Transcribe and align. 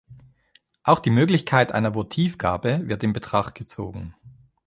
Auch 0.81 0.97
die 0.97 1.11
Möglichkeit 1.11 1.71
einer 1.73 1.93
Votivgabe 1.93 2.87
wird 2.89 3.03
in 3.03 3.13
Betracht 3.13 3.53
gezogen. 3.53 4.15